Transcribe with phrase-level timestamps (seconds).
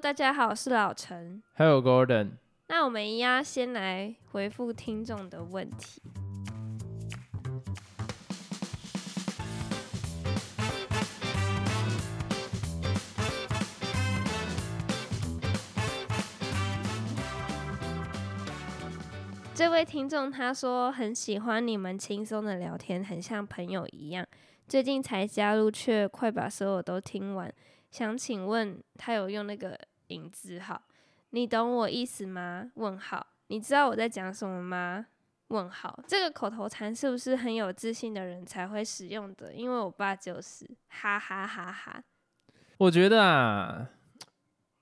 [0.00, 1.42] 大家好，我是老陈。
[1.56, 2.30] Hello Gordon
[2.68, 6.00] 那我们一样先来回复听众的问题。
[19.54, 24.26] 这位听众他说很喜欢你们轻松的聊天，很像朋友一样。
[24.66, 27.52] 最近才加入，却快把所有都听完。
[27.90, 29.76] 想请问他有用那个
[30.10, 30.80] 引字号，
[31.30, 32.70] 你懂我意思吗？
[32.74, 35.06] 问号，你知道我在讲什么吗？
[35.48, 39.52] 问号，这个口头禅是不是很有自信的人才会使用的？
[39.54, 42.04] 因为我爸就是，哈哈哈哈。
[42.78, 43.88] 我觉得啊，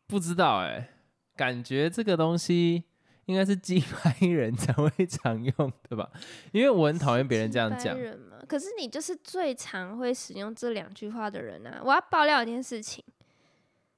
[0.06, 0.90] 不知道哎，
[1.36, 2.84] 感觉这个东西。
[3.28, 6.10] 应该是鸡拍人才会常用，对吧？
[6.50, 7.94] 因为我很讨厌别人这样讲。
[7.94, 11.78] 人嘛，可是你就是最常会使用这两句话的人啊！
[11.84, 13.04] 我要爆料一件事情，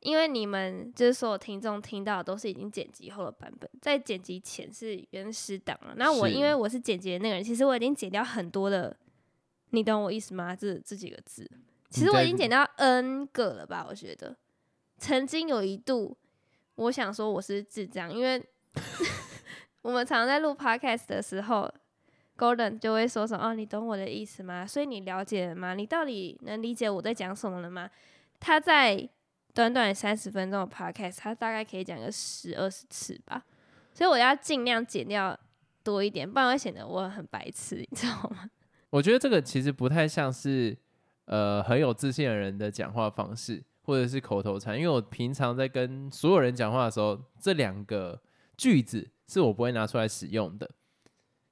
[0.01, 5.95] 因为你们就是所有听众听到的都是已经剪辑后的版本，在剪辑前是原始档了。
[5.97, 8.97] 那我因为我是剪辑的那个人，其实我已经剪掉很多的，
[9.71, 10.55] 你懂我意思吗？
[10.57, 11.49] 这这几个字，
[11.89, 13.87] 其实我已经剪掉 N 个了吧？
[13.89, 14.37] 我觉得
[14.99, 16.17] 曾经有一度，
[16.75, 18.43] 我想说我是智障，因为。
[19.83, 21.69] 我们常在录 podcast 的时候
[22.37, 24.67] ，Golden 就会说说哦，你懂我的意思吗？
[24.67, 25.75] 所以你了解了吗？
[25.75, 27.91] 你到底能理解我在讲什么了吗？
[28.39, 29.09] 他在
[29.55, 33.45] 短短三十分钟的 podcast，他大概可以讲个十二十次吧。
[33.93, 35.39] 所以我要尽量减掉
[35.83, 38.51] 多一点，不然会显得我很白痴， 你知道吗？
[38.91, 40.77] 我觉得这个其实不太像是
[41.27, 44.77] 呃很有自信的人的讲话方式，或者是口头禅。
[44.77, 48.21] 因为我平常在跟所有人讲话的时候，这两个。
[48.61, 50.71] 句子是我不会拿出来使用的，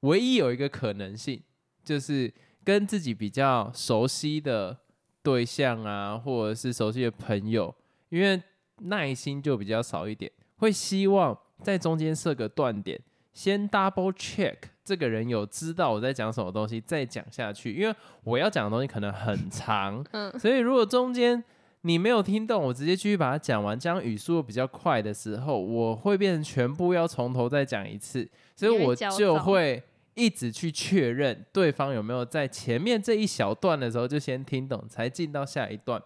[0.01, 1.43] 唯一有一个可能性，
[1.83, 2.31] 就是
[2.63, 4.77] 跟自己比较熟悉的
[5.23, 7.75] 对象啊，或者是熟悉的朋友，
[8.09, 8.43] 因为
[8.83, 13.01] 耐心就比较少一点，会希望在中间设个断点，
[13.33, 21.43] 先 double check 这个人有知道我在讲什么东西，再讲下去，因为我要讲的东西可能很长，嗯，所以如果中间。
[21.83, 23.79] 你没有听懂，我直接继续把它讲完。
[23.79, 29.81] 这样语速比较快的时候，我会变成全部要从头再讲一次，所以我就会
[30.15, 36.03] 一直去确认对方有没有在前面这一小段的时候就先听懂，才进到下一段。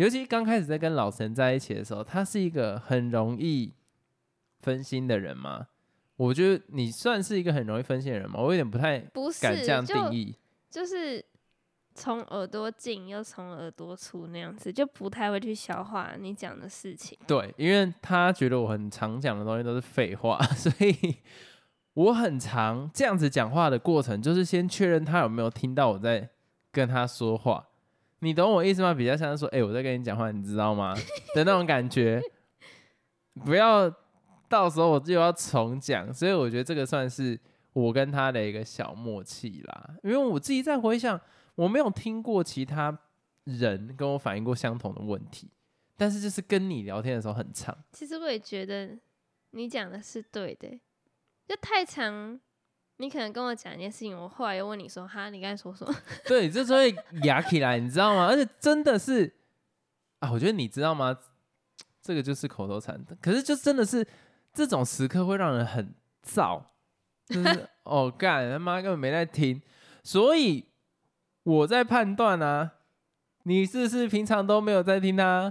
[0.00, 3.74] 尤其刚开始在跟老陈在一起的时候，他是一个很容易
[4.60, 5.66] 分心的人吗？
[6.16, 8.40] 我觉得你算是一个很容易分心的人吗？
[8.40, 10.34] 我有点不太不敢这样定义，
[10.70, 11.24] 就是。
[11.92, 17.18] 从耳朵进又从耳朵出那样子，就不太会去消化你讲的事情。
[17.26, 21.16] 对，因为他觉得我很常讲的东西都是废话， 所以
[21.94, 26.30] 我很常这样子讲话的过程，就是先确认他有没有听到我在
[26.70, 27.66] 跟他说话。
[28.20, 28.94] 你懂我意思吗？
[28.94, 30.94] 比较像是说，哎，我在跟你讲话，你知道吗？
[31.34, 32.22] 的那种感觉。
[33.44, 33.94] 不要
[34.48, 37.38] 到时候我就要重讲，所以我觉得这个算是
[37.72, 39.96] 我跟他的一个小默契啦。
[40.02, 41.20] 因为我自己在回想。
[41.56, 42.96] 我没有听过其他
[43.44, 45.50] 人跟我反映过相同的问题，
[45.94, 47.76] 但是就是跟你聊天的时候很长。
[47.92, 48.96] 其实我也觉得
[49.50, 50.80] 你讲的是对的，
[51.46, 52.40] 就太长。
[53.00, 55.94] 你可能跟我讲一件事情，我后来又问你说：“哈，你刚才说什么？”
[56.28, 58.26] 对，这就会哑起来，你知道吗？
[58.26, 59.32] 而且真的是
[60.20, 61.16] 啊，我觉得你知道吗？
[62.02, 64.06] 这个就是口头禅，可是就真的是
[64.52, 65.94] 这种时刻会让人很
[66.24, 66.62] 燥，
[67.26, 69.60] 就是 哦干他妈根本没在听，
[70.04, 70.66] 所以。
[71.42, 72.70] 我在判断啊，
[73.44, 75.50] 你是不是平常都没有在听他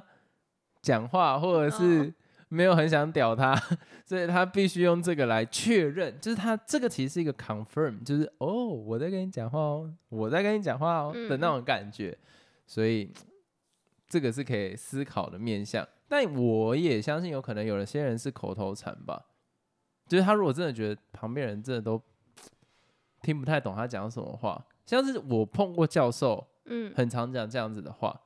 [0.83, 2.13] 讲话，或者是
[2.51, 3.55] 没有很想屌他，
[4.05, 12.17] 所以他必须用这个来确认，就是他这个其实是一个 confirm，就是哦，我在跟你讲话哦，我在跟你讲话哦的那种感觉，
[12.65, 13.13] 所以
[14.07, 15.87] 这个是可以思考的面向。
[16.07, 19.27] 但我也相信有可能有些人是口头禅吧，
[20.07, 22.01] 就是他如果真的觉得旁边人真的都
[23.21, 24.65] 听不太懂他讲什么话。
[24.87, 28.19] 像是我碰过教授，嗯，很常讲这样子的话，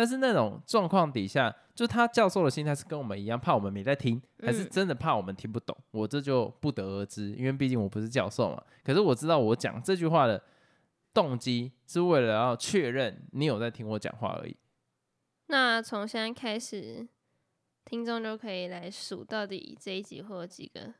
[0.00, 5.76] 但是那种状况底下，就他教授的心态是跟我们一样，怕我们没在听，还是真的怕我们听不懂？
[5.90, 8.64] 我这就不得而知，因为毕竟我不是教授嘛。
[8.82, 10.42] 可是我知道我讲这句话的
[11.12, 14.56] 动机是为了要确认你有在听我讲话而已。
[15.48, 17.06] 那从现在开始，
[17.84, 20.94] 听众就可以来数到底这一集会有几个，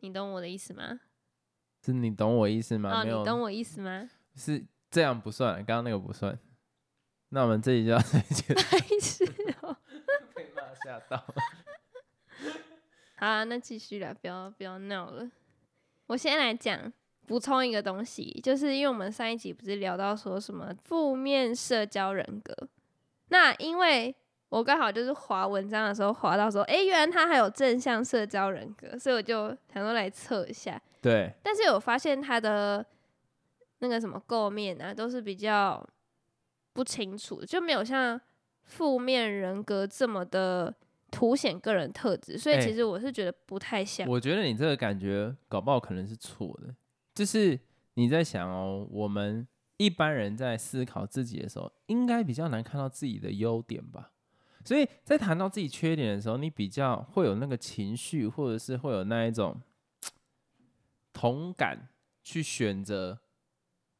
[0.00, 1.00] 你懂我的意思吗？
[1.82, 3.00] 是你懂我意思吗？
[3.00, 4.10] 哦，你懂我意思吗？
[4.34, 6.38] 是这样不算，刚刚那个不算。
[7.30, 8.56] 那我们这里就要再见。
[8.56, 9.24] 开始
[9.62, 9.76] 哦，
[10.34, 11.16] 被骂吓到。
[13.16, 15.30] 好啊，那继续了，不要不要闹了。
[16.06, 16.92] 我先来讲，
[17.26, 22.56] 补充一个东西，就是因为我们上一集不是聊到说什么负面社交人格？
[23.28, 24.14] 那因为
[24.48, 30.80] 我刚好就是划文章的时候划到说，哎、原来他还有正向社交人格，所以我就想说来测一下。
[31.00, 32.84] 对，但是我发现他的
[33.78, 35.86] 那个什么构面啊，都是比较
[36.80, 38.18] 不清楚的，就没有像
[38.62, 40.74] 负面人格这么的
[41.10, 44.08] 凸显个人特质，所以哎其实我是觉得不太像。
[44.08, 46.74] 我觉得你这个感觉搞不好可能是错的，
[47.14, 47.60] 就是
[47.96, 49.46] 你在想哦，我们
[49.76, 54.12] 一般人在思考自己的时候，应该比较难看到自己的优点吧。
[54.64, 59.60] 所以在谈到自己缺点的时候，你比较会有那个情绪，或者是会有那一种
[61.12, 61.90] 同感，
[62.22, 63.20] 去选择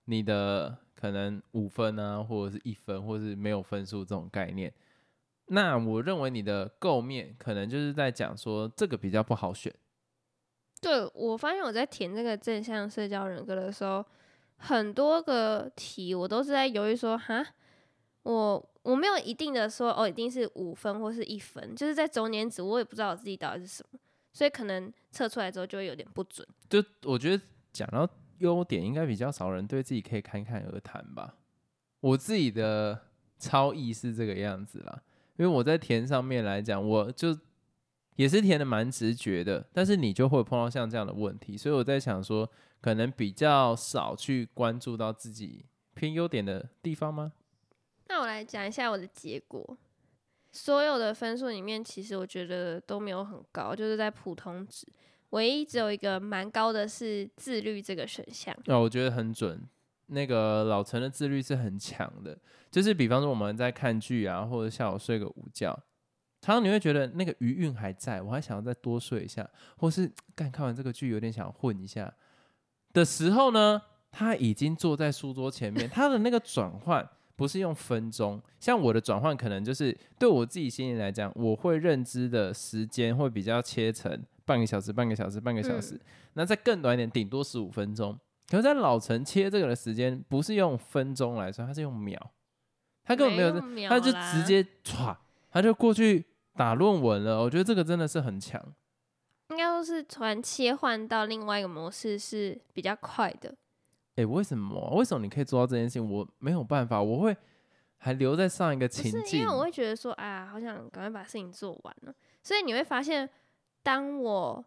[0.07, 4.73] 你的可能五分啊，或者是一分，或者是没有分数这种概念。
[5.47, 9.75] 那我认为你的构面可能就是在讲说这个比较不好选。
[10.81, 14.05] 对我发现我在填这个正向社交人格的时候，
[14.57, 17.45] 很多个题我都是在犹豫说，哈，
[18.23, 23.99] 我我没有一定的说哦，一定是五分或是一分，就是在中间值，我也不知道我自己到底是什么，
[24.33, 26.47] 所以可能测出来之后就会有点不准。
[26.69, 27.43] 就我觉得
[27.73, 28.09] 讲到
[28.41, 31.37] 优点，应该比较少人对自己可以侃侃而谈吧。
[32.01, 33.07] 我自己的
[33.39, 35.03] 超意是这个样子啦，
[35.37, 37.39] 因为我在填上面来讲，我就
[38.17, 42.51] 也是填的蛮直觉的，但是你就会碰到像这样的问题，所以我在想说，
[42.81, 45.65] 可能比较少去关注到自己
[45.95, 47.33] 偏优点的地方吗？
[48.09, 49.79] 那我来讲一下我的结果。
[50.53, 54.85] 所有的分数里面，其实我觉得都没有很高，就是在普通值。
[55.31, 58.55] 唯一只有一个蛮高的是自律这个选项。
[58.67, 59.61] 哦，我觉得很准。
[60.13, 62.37] 那个老陈的自律是很强的，
[62.69, 65.73] 就是比方说我们在看剧啊，或者下午睡个午觉，
[66.41, 72.13] 常常你会觉得那个余韵还在，我还想要再多睡一下，或是干看完这个剧有点想混一下
[72.93, 73.81] 的时候呢，
[74.11, 86.01] 他已经坐在书桌前面，他的那个转换不是用分钟，像我的转换可能就是对我自己心里来讲，我会认知的时间会比较切成半个小时、半个小时、半个小时，嗯
[86.33, 88.19] 那再更短一点，顶多十五分钟。
[88.49, 92.19] 可是，在老陈切这个的时间不是用分钟来算，他是用秒，
[93.05, 95.17] 他根本没有这，他就直接歘，
[95.53, 96.27] 他就过去
[96.57, 97.41] 打论文了。
[97.41, 98.61] 我觉得这个真的是很强。
[99.51, 103.55] 应该说是突然切换到另外一个模式是比较快的。
[104.17, 104.95] 诶，为什么？
[104.97, 106.11] 为什么你可以做到这件事情？
[106.11, 107.37] 我没有办法，我会
[107.99, 109.49] 还留在上一个不是因为。
[109.49, 112.15] 我会觉得说，啊，好想赶快把事情做完了。
[112.43, 113.29] 所以你会发现，
[113.83, 114.65] 当我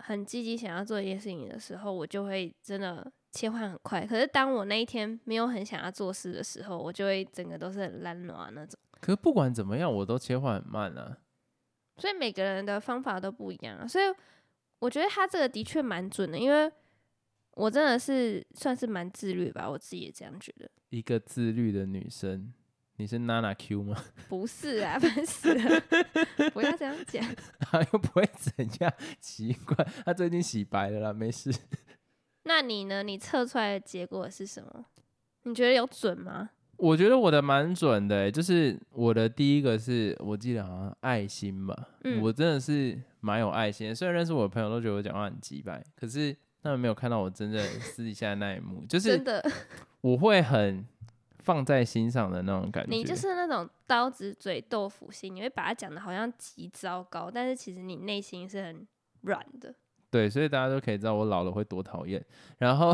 [0.00, 4.06] 很积极想要做一件事情的时候，我就会真的切换很快。
[4.06, 8.78] 可是当我那一天没有很想要做事的时候，我就会整个都是很懒惰那种。
[9.00, 11.18] 可是不管怎么样，我都切换很慢啊。
[11.96, 13.86] 所以每个人的方法都不一样啊。
[13.86, 14.04] 所以
[14.80, 16.70] 我觉得他这个的确蛮准的，因为
[17.52, 20.70] 我真的是算是蛮自律吧，我自己也这样觉得。
[20.88, 22.52] 一个自律的女生，
[23.02, 23.96] 你是娜娜 Q 吗？
[24.30, 25.82] 不是啊，烦死了！
[26.54, 27.20] 不要这样讲。
[27.58, 31.52] 他 又不会怎样，奇怪，他最近洗白了啦，没事。
[32.44, 33.02] 那你呢？
[33.02, 34.84] 你测出来的结果是什么？
[35.42, 36.50] 你觉得有准吗？
[36.76, 43.94] 我觉得我的蛮准的欸，就是我的第一个是我记得好像爱心吧，嗯我真的是蛮有爱心的。
[43.96, 49.44] 虽然认识我的朋友都觉得我讲话很鸡掰，可是他们没有看到我真正私底下的那一幕，就是真的，
[50.02, 50.84] 我会很
[51.42, 52.90] 放在心上的那种感觉。
[52.90, 58.86] 你就是那种刀子嘴豆腐心，你会把它讲的好像极糟糕，但是其实你内心是很
[59.22, 59.74] 软的。
[60.10, 62.24] 对，所以大家都可以知道我老了会多讨厌。
[62.58, 62.90] 然后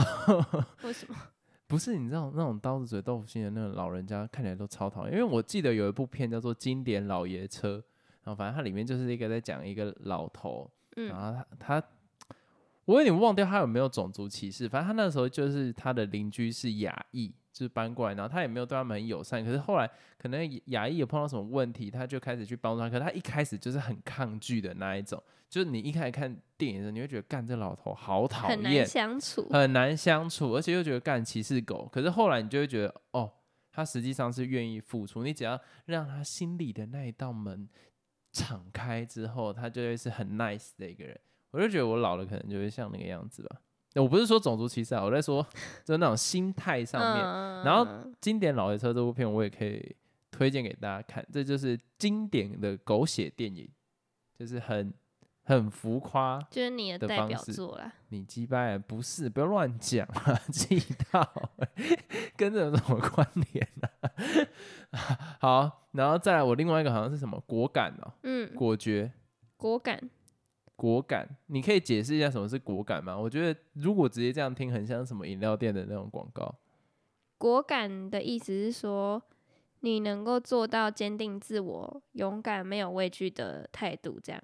[0.82, 1.16] 为什么？
[1.66, 7.76] 不是你知道那种刀子嘴豆腐心的那种老人家看起来都超讨厌，因为我记得有一部片叫做《经典老爷车》，
[8.22, 11.88] 然后反正它里面就是一个在讲一个老头，然嗯，后他他
[12.86, 29.44] 我有点忘掉他有没有种族歧视，反正他那时候就是他的邻居是亚裔，就是搬过来，然后他也没有对他们很友善，可是后来可能亚裔有碰到什么问题，他就开始去帮助他，可是他一开始就是很抗拒的那一种，就是你一开始看电影的时候，你会觉得干这老头好讨很难厌，相处。
[29.50, 31.88] 很难相处，而且又觉得干歧视狗。
[31.90, 33.28] 可是后来你就会觉得，哦，
[33.72, 35.24] 他实际上是愿意付出。
[35.24, 37.68] 你只要让他心里的那一道门
[38.30, 41.18] 敞开之后，他就会是很 nice 的一个人。
[41.50, 43.56] 我就觉得我老了可能就会像那个样子吧。
[43.98, 45.42] 我不是说种族歧视啊，我在说
[45.84, 47.24] 就是那种心态上面。
[47.24, 47.86] 嗯然后
[48.20, 49.94] 经典老爷车这部片我也可以
[50.30, 53.68] 推荐给大家看，这就是经典的狗血电影，
[54.38, 54.94] 就是很
[55.42, 57.92] 很浮夸，就是你的代表的方式作啦。
[58.10, 61.50] 你击败不是，不要乱讲啊， 气到
[62.36, 63.88] 跟这有什么关联呢、
[65.40, 69.10] 好，然后再来，我另外一个好像是什么果敢哦，嗯，果决，
[69.56, 69.98] 果敢。
[70.78, 73.18] 果敢，你可以解释一下什么是果敢吗？
[73.18, 76.54] 我觉得如果直接这样听，很像什么饮料店的那种广告。
[77.36, 79.20] 果敢的意思是说，
[79.80, 84.40] 你能够做到坚定自我、勇敢、没有畏惧的态度，这样。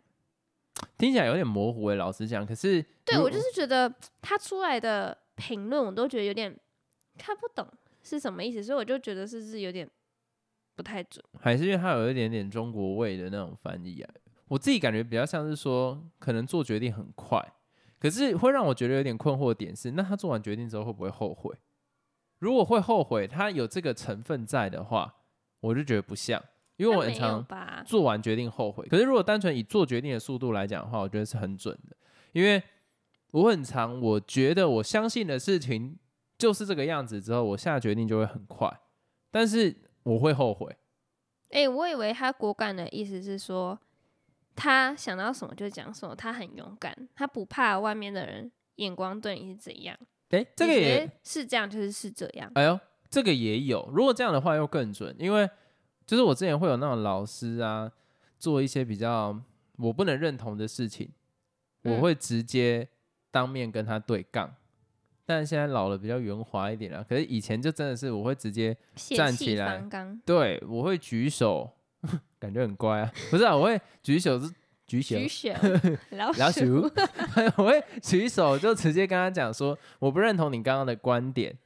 [0.98, 2.44] 听起来有点模糊诶，老实讲。
[2.44, 6.52] 可是对我就是觉得他出来的评论，我都觉得有点
[7.16, 7.64] 看不懂
[8.02, 9.88] 是什么意思，所以我就觉得是不是有点
[10.74, 11.24] 不太准。
[11.38, 14.14] 还是因为它有一点点中国味的那种翻译啊。
[14.48, 17.40] 我自己感觉比较像是说，可能做决定很快，
[17.98, 21.54] 可是会让我觉得有点困惑的点是，那他做完决定之后会不会后悔？
[22.38, 25.14] 如果会后悔，他有这个成分在的话，
[25.60, 26.42] 我就觉得不像，
[26.76, 27.44] 因为我很常？
[27.86, 28.86] 做完决定后悔。
[28.88, 31.96] 可是如果单纯以做决定的速度来讲的话，我觉得是很准的，
[32.32, 32.62] 因为
[33.30, 35.98] 我很常我觉得我相信的事情
[36.36, 38.70] 就是这个样子之后，我下决定就会很快，
[39.30, 40.76] 但是我会后悔。
[41.50, 43.78] 哎、我以为他果敢的意思是说，
[44.54, 49.96] 他想到什么就讲什么，他很勇敢，他不怕外面的人眼光对你是怎样。
[50.30, 52.50] 哎，这个也是这样，就是是这样。
[52.54, 53.88] 哎呦，这个也有。
[53.92, 55.48] 如果这样的话，又更准，因为
[56.06, 57.90] 就是我之前会有那种老师啊，
[58.38, 59.40] 做一些比较
[59.76, 61.10] 我不能认同的事情，
[61.82, 62.88] 我嗯会直接
[63.30, 64.54] 当面跟他对杠。
[65.26, 69.82] 但是现在老了比较圆滑一点了，可是以前就真的是我会直接站起来，
[70.26, 71.70] 对我会举手，
[72.38, 74.52] 感觉很乖啊，不是啊，我会举手是
[74.86, 75.50] 举手，举手
[76.10, 76.88] 老 老鼠。
[76.88, 76.92] 鼠，
[77.56, 81.56] 我会举手就直接跟他讲说，我不认同你刚刚的观点。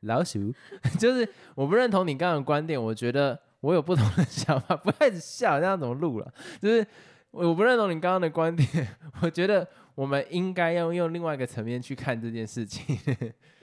[0.00, 0.54] 老鼠，
[0.98, 6.34] 就是我不认同你刚刚的观点，我觉得我有不同的想法，不要一直笑，这样怎么录了？
[6.60, 6.86] 就是
[7.30, 8.66] 我不认同你刚刚的观点，
[9.20, 12.98] 我觉得我们应该要用另外一个层面去看这件事情，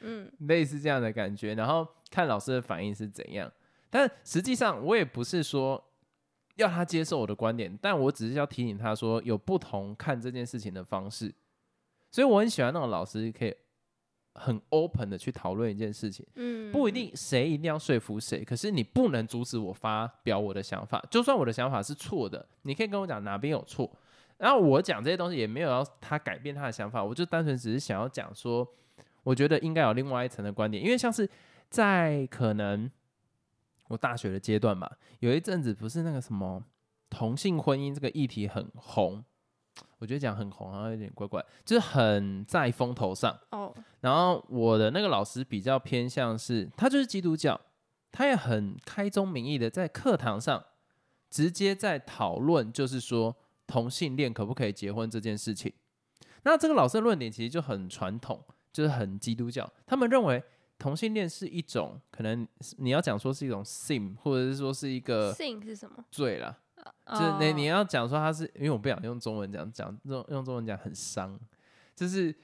[0.01, 3.51] 嗯，类似这样的感觉，然后看老师的反应是怎样。
[3.97, 5.83] 但实际上，我也不是说
[6.55, 11.33] 要他接受我的观点，但我只是要提醒他说有不同看这件事情的方式。
[12.11, 13.53] 所以我很喜欢那种老师可以
[14.35, 23.91] 很 open 的去讨论一件事情，嗯，不一定谁一定要说服谁，可是你不能阻止我发表我的想法，就算我的想法是错的，你可以跟我讲哪边有错。
[24.37, 28.67] 然后我讲这些东西也没有要他改变他的想法，我就单纯只是想要讲说，
[29.23, 31.27] 我觉得应该有另外一层的观点，因为像是
[31.69, 32.89] 在可能
[33.87, 36.63] 我大学的阶段吧，有一阵子不是那个什么
[37.09, 39.23] 同性婚姻这个议题很红，
[39.99, 43.37] 我觉得讲很红好像有点怪怪，就是很在风头上。
[43.51, 47.59] 哦，然后我的那个老师比较偏向是，他就是基督教，
[48.11, 50.63] 他也很开宗明义的在课堂上
[51.29, 55.71] 直接在讨论，就是说同性恋可不可以结婚这件事情。
[56.43, 60.43] 那这个老师的论点其实就很传统，就是很基督教，他们认为
[60.79, 66.03] 同性恋是一种可能你要讲说是一种 sin，或者是说是一个性是什么？
[66.11, 66.55] 罪啦，
[67.07, 71.39] 就就是你你要讲说他是，因为我不想用中文讲讲用用中文讲很伤，
[71.95, 72.35] 就是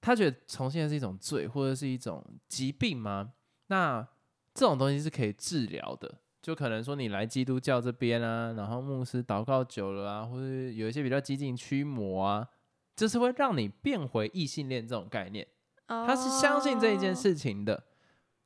[0.00, 3.32] 他觉得同性恋是一种罪或者是一种疾病吗？
[3.66, 4.06] 那
[4.54, 12.48] 这种东西是可以治疗的，就可能说你来基督教这边啊，然后牧师祷告久了啊，或者有一些比较激进驱魔啊，
[12.94, 15.46] 就是会让你变回异性恋这种概念。
[15.86, 17.84] 他是相信这一件哦，事情的。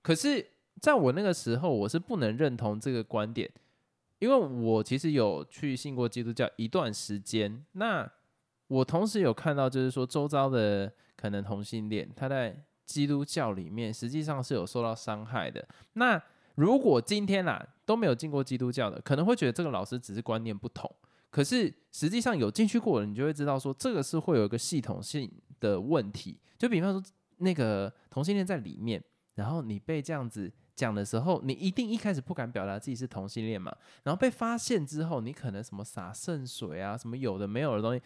[0.02, 0.46] 可是，
[0.80, 3.50] 在我那个时候，我是不能认同这个观点，
[4.18, 7.64] 因为我其实有去信过基督教一段时间。
[7.72, 8.10] 那
[8.68, 15.66] 我同时有看到，就是说周遭的可能同性恋，他在基督教里面实际上是有受到伤害的。
[15.94, 16.20] 那
[16.54, 20.90] 如果今天啦都没有进过基督教的，可能会觉得这个老师只是观念不同。
[21.30, 25.30] 可是实际上有进去过的，你就会知道说，这个是会有一个系统性
[25.60, 26.40] 的问题。
[26.58, 27.02] 就比方说，
[27.40, 29.02] 那个同性恋在里面，
[29.34, 38.02] 然后你被这样子讲的时候，你一定一开始不敢表达自己是同性恋嘛，然后被发现之后，你可能什么洒圣水啊，什么有的没有的东西。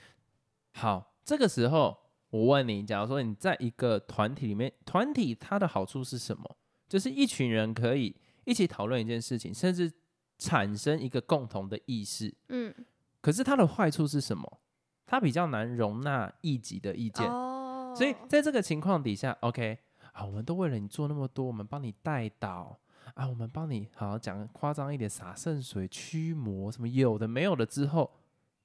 [0.73, 1.97] 好，这个时候
[2.31, 6.57] 我问你，假如说你在一个团体里面，团体它的好处是什么？
[6.88, 8.14] 就是一群人可以
[8.45, 9.93] 一起讨论一件事情，甚至
[10.38, 12.35] 产生一个共同的意识。
[12.49, 12.75] 嗯，
[13.21, 14.61] 可是它的坏处是什么？
[15.07, 17.26] 它比较难容纳异己的意见。
[17.26, 17.54] 哦，
[17.95, 19.79] 所以在这个情况底下，OK
[20.13, 22.79] 啊，我们都为了你做那么多，我们帮你带导
[23.15, 28.11] 啊，我们帮你好好讲夸张一点，洒圣水、驱魔什么有的没有的之后，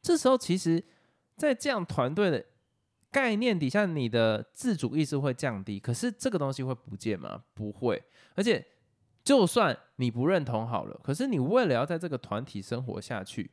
[0.02, 0.84] 这时候其实，
[1.36, 2.46] 在这样团队的
[3.12, 7.44] 概念底下，你的自主意识会降低，可是这个东西会不见吗？
[7.54, 8.02] 不会，
[8.36, 8.66] 而且
[9.24, 13.52] 就算你不认同好了，可是你为了要在这个团体生活下去。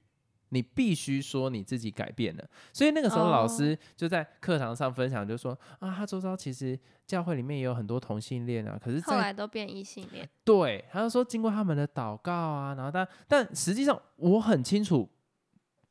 [0.50, 10.28] 你必须说你自己改变了，所以那个时候老哦师就在课堂上分享，就说、啊，他周遭其实教会里面也有很多同性恋啊，可是在，后来都变异性恋。
[10.44, 15.08] 对，他就说经过他们的祷告啊，然后但但实际上我很清楚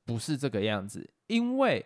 [0.05, 1.85] 不是这个样子，因为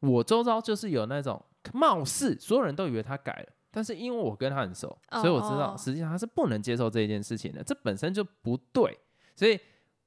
[0.00, 1.40] 我周遭就是有那种
[1.72, 8.98] 貌似所有人都以为他改了，但是因为我跟他很熟，所以我知道哦实际上他是不能接受这一件事情的，这本身就不对。
[9.36, 9.58] 所以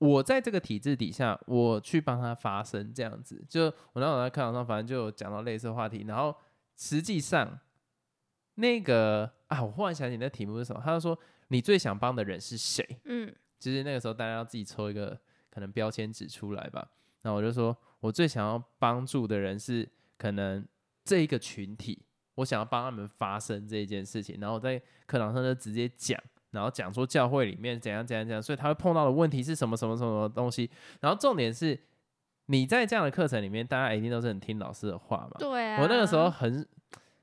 [0.01, 3.39] 我在这个体制底下，我去帮他发声，这样子。
[3.47, 6.35] 就我那时候在课堂上，反正就有讲到类似的话题，然后
[6.75, 7.59] 实际上
[8.55, 11.15] 那个啊，我忽然想起那题目是什么，他就说
[11.49, 12.83] 你最想帮的人是谁？
[13.03, 15.15] 嗯就是那个时候大家要自己抽一个
[15.51, 16.83] 可能标签纸出来吧。
[17.21, 20.67] 然后我就说我最想要帮助的人是可能
[21.05, 22.03] 这一个群体，
[22.33, 24.39] 我想要帮他们发声这一件事情。
[24.39, 26.19] 然后我在课堂上就直接讲，
[26.51, 30.69] 然后讲说教会里面怎样怎样怎样，所以他会碰到的问题是什么什么什么东西。
[30.99, 31.79] 然后重点是
[32.45, 35.31] 你在这样的课程里面，大家一定都是很听老师的话嘛。
[35.39, 36.65] 对啊，我那个时候很。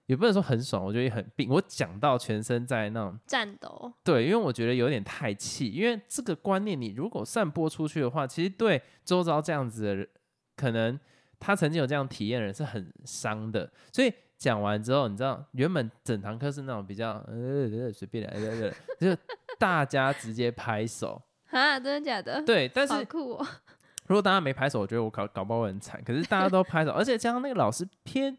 [0.06, 1.50] 也不能说很爽，我觉得也很病。
[1.50, 10.08] 我讲到全身在那种颤抖，对，因为我觉得有点太气，因为这个观念你如果散播出去的话，其实对周遭这样子的人，
[10.56, 10.98] 可能
[11.38, 13.70] 他曾经有这样体验的人是很伤的。
[13.92, 19.14] 所以讲完之后，你知道，原本整堂课是那种比较呃随便来的，就
[19.58, 21.20] 大家直接拍手。
[21.50, 22.40] 啊，真的假的？
[22.42, 23.46] 对，但是酷哦！
[24.06, 26.02] 如果大家没拍手，我觉得我搞搞不好会很惨。
[26.04, 28.36] 可是大家都拍手，而且加上那个老师偏，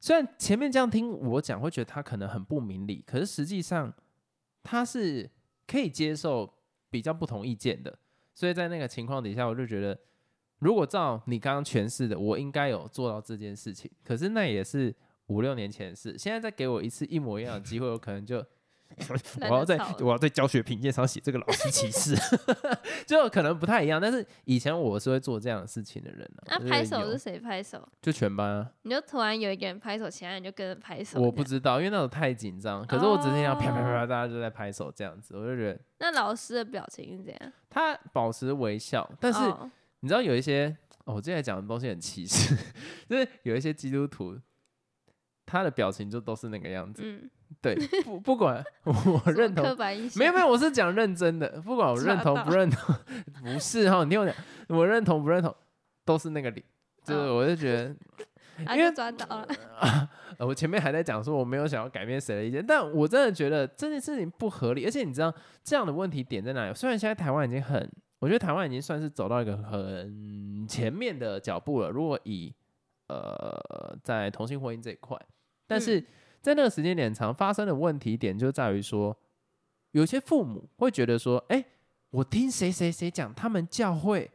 [0.00, 3.92] 虽然前面这样听我讲，会觉得他可能很不明理，可是实际上
[4.62, 5.28] 他是
[5.66, 6.50] 可以接受
[6.88, 7.98] 比较不同意见的。
[8.34, 9.98] 所以在那个情况底下，我就觉得，
[10.60, 13.90] 如果照你刚刚诠释的，我应该有做到这件事情。
[14.04, 14.94] 可是那也是
[15.32, 18.44] 五六年前的事，现在再给我一次一模一样的机会，我可能就。
[19.48, 22.14] 我要在我要在教学评鉴上写这个老师歧视，
[23.08, 23.98] 就可能不太一样。
[23.98, 26.44] 但是以前我是会做这样的事情的人啊。
[26.48, 27.88] 那拍手是谁拍手？
[28.02, 31.18] 就全班啊，你就突然有一个人拍手，其他人就跟着拍手。
[31.18, 31.42] 我不。
[31.42, 32.86] 知道，因为那种太紧张。
[32.86, 37.52] 可是我只是要啪啪啪大家就在拍手这样子，我就觉得那老师的表情是怎样？
[37.70, 39.70] 他保持微笑，但是哦
[40.00, 42.54] 你知道有一些，哦、我之前讲的东西很歧视，
[43.08, 44.38] 就是有一些基督徒，
[45.46, 47.02] 他的表情就都是那个样子。
[47.04, 47.30] 嗯，
[47.60, 49.64] 对，不不管 我认同
[50.16, 52.94] 没有没有，我是讲认真的，不管我认同不认同，
[53.42, 54.34] 不是哈，你听我讲，
[54.68, 55.54] 我认同不认同，
[56.04, 56.64] 都是那个理，
[57.04, 57.94] 就是哦我就觉得，
[58.64, 59.48] 啊，因为就抓到了。
[60.38, 66.74] 呃我前面还在讲说我没有想要改变谁的意见，但我真的觉得这件事情不合理，而且你知道这样的问题点在哪里？
[66.74, 72.52] 虽然现在台湾已经很，我觉得台湾已经算是走到一个很前面的脚步了，如果以
[73.12, 75.18] 呃在同性婚姻这一块，
[75.66, 76.06] 但是嗯
[76.40, 79.16] 在那个时间点长发生的问题点就在于说，
[79.92, 81.64] 有些父母会觉得说，哎、
[82.10, 84.30] 我听谁谁谁讲，他们教会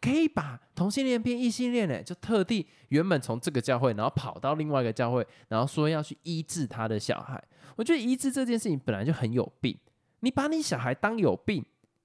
[0.00, 7.42] 可以把同性恋变异性恋呢，就特地原本从这个教会，然后跑到另外一个教会，然后说要去医治他的小孩。
[7.76, 9.78] 我觉得医治这件事情本来就很有病，
[10.20, 11.64] 你把你小孩当有病，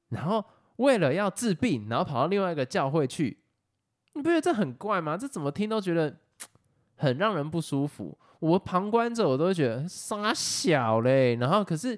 [0.10, 0.44] 然后
[0.78, 3.38] 为了要治病，然后跑到另外一个教会去，
[4.20, 5.16] 你不觉得这很怪吗？
[5.16, 6.14] 这怎么听都觉得
[6.98, 8.18] 很让人不舒服。
[8.40, 11.98] 我旁观者我都会觉得傻小嘞，然后可是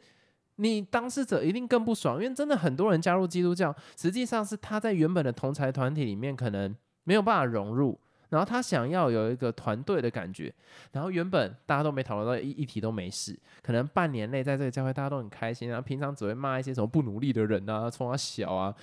[0.58, 10.54] 你当事者一定更不爽，因为真的很多人加入基督教，实际上是他在原本的同才团体里面可能没有办法融入，然后他想要有一个团队的感觉，
[10.92, 18.76] 然后原本大家都没讨论到一一题都没事，可能半年内在这个教会大家都很开心，然后平常只会骂一些什么不努力的人啊，冲他小啊，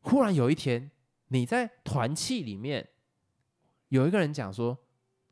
[0.00, 0.90] 忽然有一天
[1.32, 2.86] 你在团契里面
[3.88, 4.76] 有一个人讲说，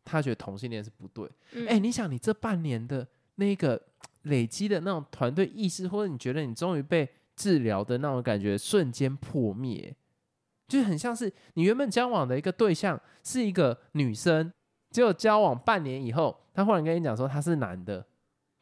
[0.04, 3.80] 他觉得同性恋是不对，嗯哎、你想你这半年的那个
[4.22, 9.94] 累积的那种团队意识，或者你觉得你终于被治疗的那种感觉瞬间破灭，
[10.66, 14.52] 就很像是你原本交往的一个对象是一个女生，
[14.90, 18.04] 结果交往半年以后，他忽然跟你讲说他是男的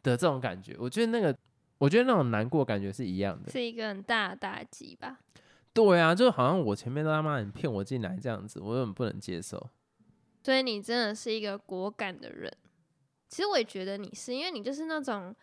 [0.02, 1.36] 的这种感觉，我觉得那个，
[1.78, 3.50] 我觉得那种难过感觉是一样的。
[3.50, 5.20] 是一个很大的打击吧。
[5.76, 9.68] 对啊，就好像我前面都他妈你骗我进来这样子，我很不能接受。
[10.42, 12.50] 所以你真的是一个果敢的人。
[13.28, 15.36] 其实我也觉得你是，因为你就是那种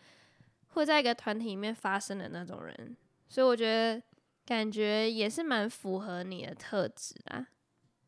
[0.70, 2.98] 会在一个团体里面发生的那种人，
[3.30, 4.02] 所以我觉得
[4.44, 7.48] 感觉也是蛮符合你的特质啊。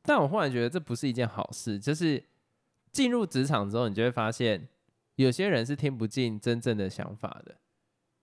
[0.01, 2.23] 但我忽然觉得这不是一件好事，就是
[2.91, 4.67] 进入职场之后，你就会发现
[5.15, 7.57] 有些人是听不进真正的想法的，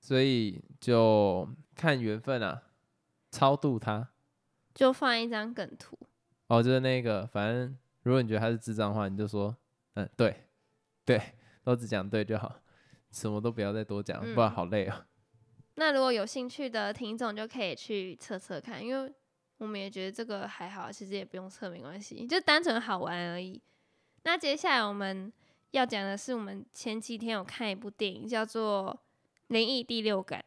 [0.01, 2.63] 所以就看缘分啊，
[3.33, 4.11] 超度他。
[4.73, 5.99] 就放一张梗图，
[6.47, 9.55] 哦，就是那个，反正如果你觉得他是智障的话，你就说，
[9.95, 10.45] 嗯，对，
[11.05, 11.21] 对，
[11.63, 12.55] 都只讲对就好，
[13.11, 15.05] 什么都不要再多讲，不然嗯好累哦。
[15.75, 19.13] 那如果有兴趣的听众就可以去测测看，因为
[19.59, 23.61] 我们也觉得这个还好，其实也不用测没关系，就单纯好玩而已。
[24.23, 25.31] 那接下来我们
[25.73, 28.99] 要讲的是，我们前几天有看一部电影，叫做
[29.53, 30.43] 《灵异第六感》。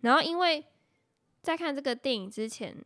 [0.00, 0.64] 然后因为
[1.46, 2.76] 在看这个电影之前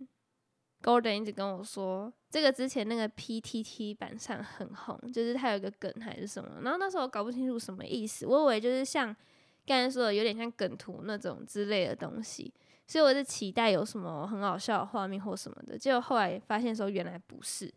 [0.83, 9.16] ，Golden 一直跟我说，这个之前那个 PTT 版上很红，就是它有一个梗还是什么，然后那时候我搞不清楚什么意思，我以为就是像
[9.64, 12.53] 刚才说的有点像梗图那种之类的东西，
[12.87, 17.73] 所以我是期待有什么很好笑的画面或什么的，结果后来发现说原来不是。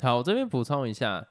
[0.00, 1.26] 好，我这边补充一下，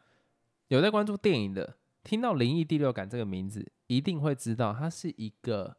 [0.68, 5.78] 有在关注电影的，听到“灵异第六感”这个名字，一定会知道它是一个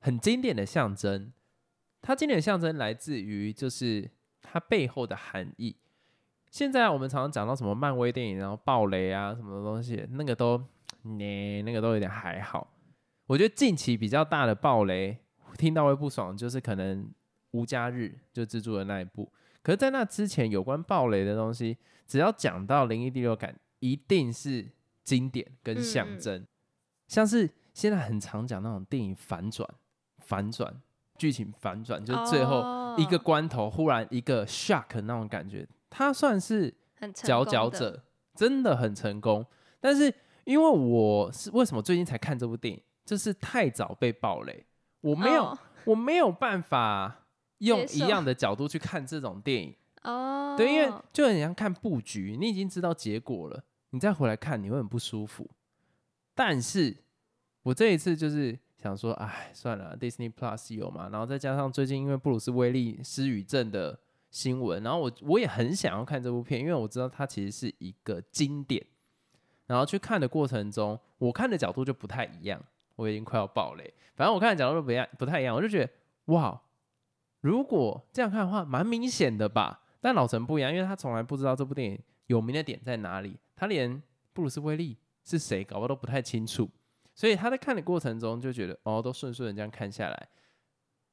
[0.00, 1.32] 很经典的象征。
[2.06, 4.08] 它经典的象征来自于就是
[4.40, 5.74] 它背后的含义。
[6.52, 10.56] 现在我们常常讲到什么漫威电影，然后爆雷啊什么东西，那个都，
[11.02, 12.72] 呢，那个都有点还好。
[13.26, 15.18] 我觉得近期比较大的爆雷，
[15.58, 17.10] 听到会不爽，就是可能
[17.50, 19.28] 无家日就蜘蛛的那一部。
[19.60, 24.64] 可是，在那之前，有关暴雷的东西，只要讲到灵异第六感，一定是
[25.02, 26.46] 经典跟象征。
[27.08, 29.68] 像是现在很常讲那种电影反转、
[30.18, 30.80] 反转
[31.16, 36.72] 剧情反转，就最后一个关头忽然一个 shock 那种感觉，它算是
[37.14, 39.44] 佼佼者，真的很成功。
[39.80, 40.12] 但是
[40.44, 44.66] 因为我是为什么最近才看这部电影，就是太早被暴雷，
[45.00, 47.22] 我没有，我没有办法。
[47.60, 55.48] 用一样的角度去看这种电影哦，对，因为就很像看布局，你已经知道结果了，你再回来看你会很不舒服。
[56.34, 56.94] 但是
[57.62, 63.98] 我这一次就是想说，哎，算了，Disney Plus 有嘛，然后再加上最近因为布鲁斯威利失语症的
[64.30, 68.84] 新闻，然后我我也很想要看这部片，因为我知道它其实是一个经典。
[69.66, 72.62] 然后去看的过程中，我看的角度就不太一样，
[72.94, 73.92] 我已经快要爆雷。
[74.14, 75.90] 反正我看的角度不一样，不太一样，我就觉得
[76.26, 76.62] 哇。
[77.40, 79.82] 如果这样看的话，蛮明显的吧。
[80.00, 84.00] 但老陈不一样，因为他从来不知道这部电影有名的点在哪里，他连
[84.32, 86.68] 布鲁斯威利是谁搞不都不太清楚，
[87.16, 90.28] 所以他在看的过程中就觉得哦，都顺顺的这样看下来，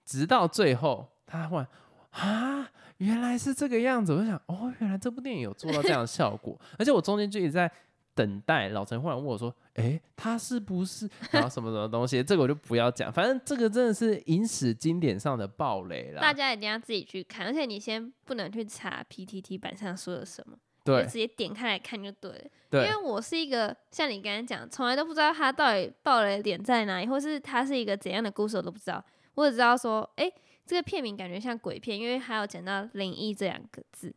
[0.05, 1.67] 直到最后他忽然
[2.11, 4.13] 啊，原来是这个样子。
[4.13, 7.71] 我就想哦，原来这部电影有做到这样的效果，而且我中间就一直在。
[8.15, 12.21] 等待老陈忽然问我说：“哎，他是不是然后什么什么东西？
[12.21, 16.21] 这个我就不要讲，反正这个真的是影史经典上的暴雷了。
[16.21, 22.41] 大家一定要自己去看，而且你先不能去查 PTT 版上说了什么，对，直接点开来看就对了。
[22.69, 29.03] 对，因为我是一个像你刚才讲，从来都不知道他到底爆雷点在哪里，或是他是一个怎样的故事我都不知道。
[29.35, 30.31] 我只知道说，哎，
[30.65, 34.13] 这个片名感觉像鬼片，因为还有讲到灵异这两个字。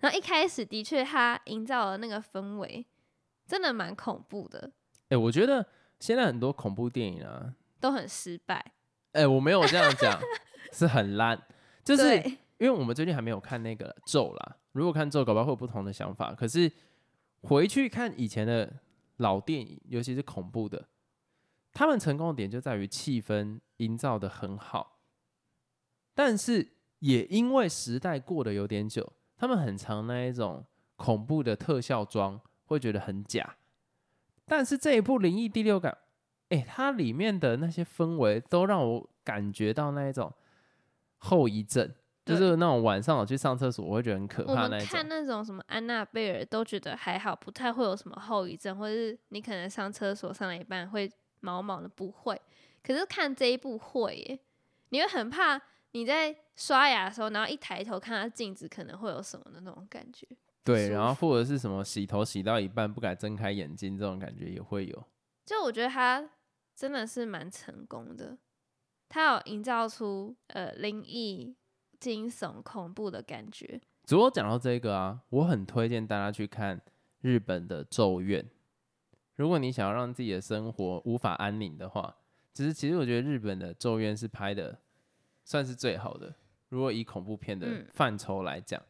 [0.00, 2.84] 然后一开始的确他营造了那个氛围。”
[3.44, 4.70] 真的蛮恐怖的，
[5.10, 5.66] 哎，我觉得
[6.00, 8.64] 现在很多恐怖电影啊都很失败。
[9.10, 10.18] 哎，我没有这样讲，
[10.72, 11.38] 是很烂，
[11.84, 12.22] 就是
[12.62, 14.56] 因为我们最近还没有看那个咒啦。
[14.72, 16.32] 如果看咒，搞不好会有不同的想法。
[16.32, 16.70] 可是
[17.42, 18.72] 回去看以前的
[19.16, 20.88] 老电影，尤其是恐怖的，
[21.72, 25.00] 他们成功的点就在于气氛营造的很好，
[26.14, 30.64] 但是也因为时代过得有点久，他们很常那一种
[30.96, 32.40] 恐怖的特效妆。
[32.64, 33.56] 会觉得很假，
[34.46, 35.92] 但是这一部《灵异第六感》，
[36.56, 40.32] 哎，它里面的那些氛围都让我感觉到那一种
[41.18, 41.92] 后遗症，
[42.24, 44.68] 就是那种晚上我去上厕所，我会觉得很可怕。
[44.68, 44.86] 那种。
[44.86, 52.40] 看那种什么安娜贝尔都觉得还好，不太会有什么后遗症，或者是你可能上厕所上了一半会毛毛的，不会。
[52.82, 54.38] 可是看这一部会耶，
[54.90, 55.60] 你会很怕
[55.92, 60.26] 你在刷牙的时候，然后一抬头看到镜子，可能会有什么的那种感觉。
[60.64, 65.04] 对，然后或者是什么洗头洗到一半不敢睁开眼睛，这种感觉也会有。
[65.44, 66.30] 就我觉得他
[66.76, 68.38] 真的是蛮成功的，
[69.08, 71.56] 他有营造出呃灵异、
[72.02, 73.80] 惊悚、恐怖的感觉。
[74.08, 76.80] 如果讲到这个啊，我很推荐大家去看
[77.20, 78.42] 日本的《咒怨》。
[79.36, 82.16] 如果你想要让自己的生活无法安宁的话，
[82.52, 84.76] 其实其实我觉得日本的《咒怨》是拍的
[85.44, 86.34] 算是最好的。
[86.70, 88.82] 如果以恐怖片的范畴来讲。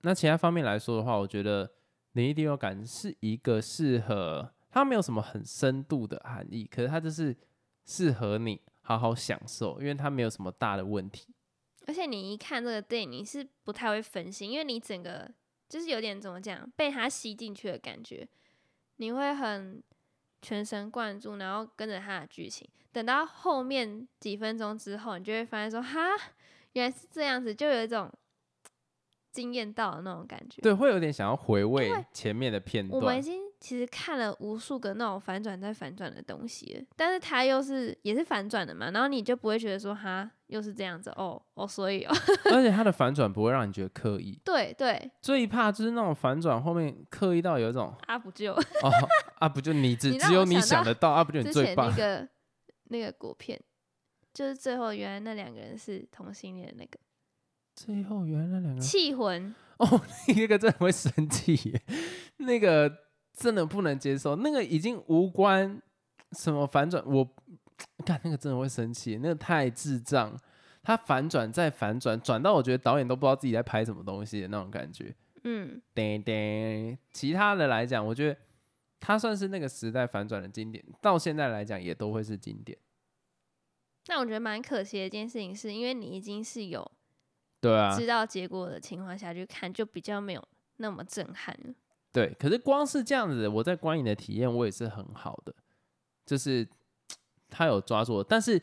[0.00, 1.70] 那其他方面来说的话，我觉得
[2.14, 7.36] 灵异第六感是一个适合它没有什么很深度的含义，可是它就是
[7.84, 11.31] 适合你好好享受，因为它没有什么大的问题。
[11.86, 15.30] 而且你一看这个电影，你是不太会分心，因为你整个
[15.68, 18.28] 就是有点怎么讲，被它吸进去的感觉，
[18.96, 19.82] 你会很
[20.40, 22.68] 全神贯注，然后跟着它的剧情。
[22.92, 26.00] 等到后面几分钟之后，你就会发现说，哈，
[26.72, 28.10] 原来是这样子，就有一种。
[29.32, 33.00] 惊艳到的那种感觉，对，会有点想要回味前面的片段。
[33.00, 42.12] 我们已经其实看了无数个那种反转再反转的东西，但是它又是也是反转的嘛，然后你就不会觉得说哈又是这样子哦哦，所以哦，
[42.52, 44.36] 而且它的反转不会让你觉得刻意。
[44.44, 48.90] 对对，最怕就是那种反转后面刻意到有一种啊不就哦
[49.38, 52.28] 啊不就你 只只有你想得到啊不就你最棒那个
[52.88, 53.58] 那个果片，
[54.34, 56.98] 就是最后原来那两个人是同性恋那个。
[57.74, 60.00] 最后原来那两个气魂哦，
[60.36, 61.82] 那个真的会生气耶，
[62.36, 62.92] 那个
[63.32, 65.80] 真的不能接受，那个已经无关
[66.32, 67.28] 什么反转，我
[68.04, 70.38] 看那个真的会生气，那个太智障，
[70.82, 75.14] 他反转再反转，转到我觉得导演都不知道自己在拍什么东西的那种感觉。
[75.44, 78.38] 嗯，叮叮，其他的来讲，我觉得
[79.00, 82.78] 他算是那个时代反转的经典，到现在来讲也都会是经典。
[84.06, 86.88] 那我觉得蛮可惜的一件事情，是因为你已经是有
[87.60, 91.74] 对啊，知道结果的情况下去看，就比较没有那么震撼了。
[92.12, 95.54] 对，可是光是这样子，我在观影的体验我也是很好的，
[96.26, 96.68] 就是
[97.48, 98.60] 他有抓住，但是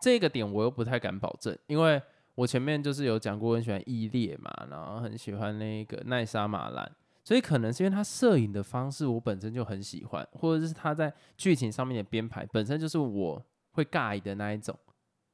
[0.00, 2.02] 这个点我又不太敢保证，因为
[2.34, 6.90] 我前面就是有讲过，很喜欢伊列嘛，然后很喜欢那个奈莎马兰，
[7.22, 14.76] 所以可能是因为他摄影的方式我本身就很喜欢，或者是他在剧情上面的编排本身就是我会尬的那一种。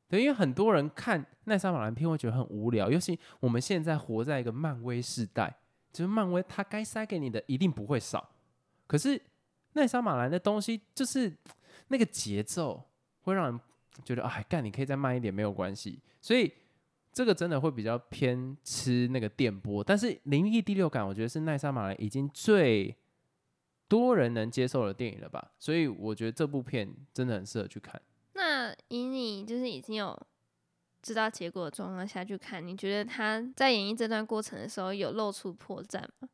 [0.07, 5.57] 对，因为很多人看奈莎马兰片会觉得很无聊，尤其我们现在活在一个漫威时代。
[5.94, 8.28] 就是漫威，它该塞给你的一定不会少。
[8.88, 9.18] 可是
[9.74, 11.33] 奈莎马兰的东西，就是
[11.87, 12.83] 那个节奏
[13.22, 13.61] 会让人
[14.04, 16.02] 觉得，哎，干，你可以再慢一点，没有关系。
[16.20, 16.52] 所以
[17.12, 19.85] 这个真的会比较偏吃那个电波。
[19.85, 22.92] 但是《灵异第六感》，我觉得是奈莎马兰已经最
[23.87, 25.52] 多人能接受的电影了吧。
[25.61, 28.02] 所以我觉得这部片真的很适合去看。
[28.33, 30.26] 那以你就是已经有。
[31.05, 36.29] 知道结果的状况下去看，你觉得他在演绎这段过程的时候有露出破绽吗？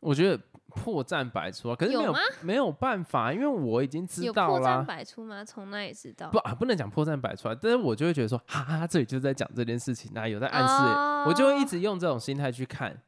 [0.00, 4.60] 我觉得破绽百出啊，可是没有没有办法，因为我已经知道了。
[4.60, 5.42] 破绽百出吗？
[5.42, 6.28] 从那里知道？
[6.30, 13.02] 不啊，不能讲破绽百出啊，但是我就会觉得说，哈哈，这里就是在讲这件事情，那有在暗示，我就会一直用这种心态去看，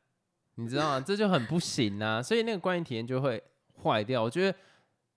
[0.55, 1.01] 你知道吗？
[1.01, 3.43] 这就很不行啊，所以那个观影体验就会
[3.83, 4.23] 坏掉。
[4.23, 4.59] 我觉得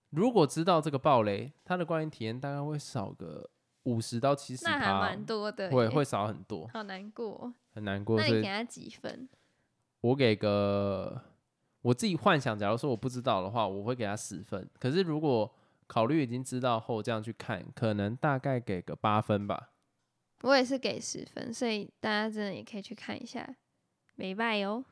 [0.10, 3.50] 如果知道这个暴雷，他的观影体验大概会少个。
[3.86, 8.18] 五十到七十，那还蛮多的，会会少很多，好难过，很难过。
[8.18, 9.28] 那你给他几分？
[10.02, 11.20] 我给个，
[11.82, 14.70] 我自己幻想，假如说我不知道的话，我会给他十分。
[14.80, 15.52] 可是如果
[15.88, 19.72] 考虑已经知道后这样去看，可能大概给个八分吧。
[20.42, 23.56] 我也是给十分，所以大家真的也可以去看一下，
[24.16, 24.84] 没拜哦。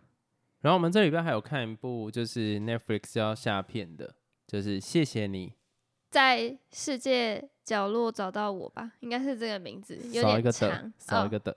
[0.62, 4.15] 然后我们这里边还有看一部，就是 Netflix 要下片的，
[4.47, 5.53] 就是谢谢你。
[6.10, 11.56] 在世界角落找到我吧，应该是这个名字，有点长，少一个的。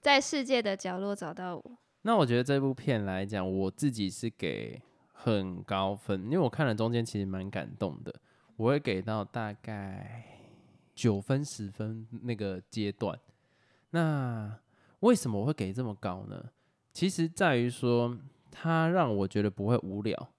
[0.00, 1.78] 在世界的角落找到我。
[2.02, 4.80] 那我觉得这部片来讲，我自己是给
[5.12, 8.14] 很高分，因为我看了中间其实蛮感动的，
[8.56, 10.24] 我会给到大概
[10.94, 13.18] 九分十分那个阶段。
[13.90, 14.58] 那
[15.00, 16.50] 为什么我会给这么高呢？
[16.92, 18.18] 其实在于说，
[18.50, 20.32] 它让我觉得不会无聊，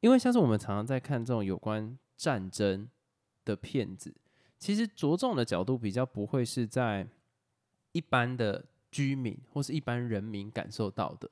[0.00, 1.98] 因为像是我们常常在看这种有关。
[2.18, 2.88] 战争
[3.48, 4.14] 的片子，
[4.58, 7.08] 其实着重的角度比较不会是在
[7.92, 11.30] 一般的居民或是一般人民感受到的，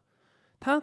[0.59, 0.81] 他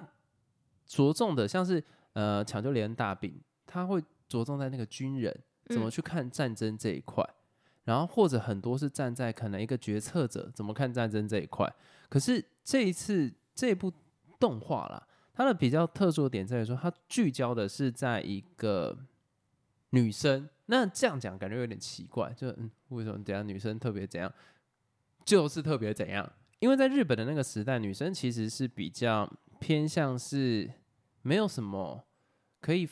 [0.86, 7.28] 着重的像是呃抢救连恩大兵，他会着重在那个军人怎么去看战争这一块，
[7.86, 11.68] 然后或者很多是站在可能一个决策者怎么看战争这一块，
[12.10, 13.92] 可是这一次这部
[14.40, 18.96] 动画啦，它的比较特殊的点在于说，它聚焦的是在一个。
[19.94, 24.32] 女生那这样讲感觉有点奇怪，就嗯，为什么怎样女生特别怎样，
[25.24, 26.30] 就是特别怎样？
[26.60, 30.70] 因为在日本的那个时代，女生其实是比较偏向是
[31.22, 32.04] 没有什么
[32.60, 32.90] 可以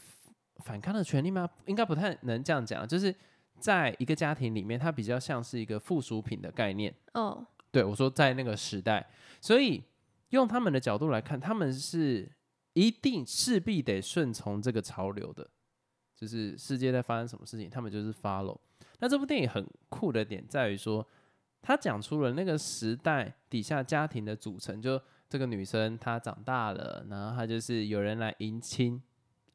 [0.57, 1.49] 反抗的权利吗？
[1.65, 3.13] 应该不太能这样讲，就是
[3.59, 6.93] 在一个家庭里面，它比较像是一个附属品的概念。
[7.13, 9.09] 哦，对我说在那个时代，
[9.39, 9.81] 所以
[10.29, 12.29] 用他们的角度来看，他们是
[12.73, 15.49] 一定势必得顺从这个潮流的。
[16.21, 18.55] 就是世界在发生什么事情，他们就是 follow。
[18.99, 21.03] 那这部电影很酷的点在于说，
[21.63, 24.79] 他讲出了那个时代底下家庭的组成。
[24.79, 29.01] 就这个女生她长大了，然后她就是有人来迎亲、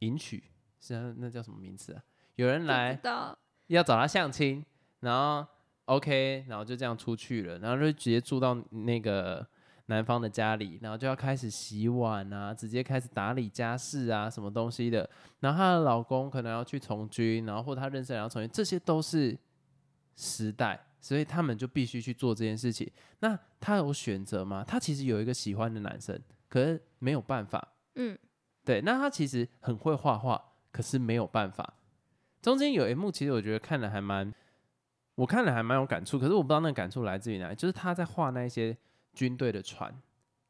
[0.01, 0.43] 迎娶，
[0.81, 2.03] 是那叫什么名词啊？
[2.35, 2.99] 有人来
[3.69, 4.65] 要找她相亲，
[4.99, 5.47] 然后
[5.85, 9.47] OK，然后就这样出去了，然后就直接住到那个。
[9.89, 15.09] 男方的家里，然后就要开始洗碗啊，直接开始打理家事啊，什么东西的。
[15.39, 19.39] 然后她的老公可能要去从军，然后或她认识人要从军，这些都是
[20.17, 22.91] 时代，所以他们就必须去做这件事情。
[23.21, 24.65] 那她有选择吗？
[24.67, 27.69] 她其实有一个喜欢的男生，可是没有办法。
[27.95, 28.19] 嗯，
[28.65, 28.81] 对。
[28.81, 31.75] 那她其实很会画画，可是没有办法。
[32.43, 34.35] 中间有一幕，其实我觉得看了还蛮，
[35.15, 36.19] 我看了还蛮有感触。
[36.19, 38.77] 可是我不知道那个感触来自于哪里，就是他在画那些。
[39.17, 39.93] 军队的船，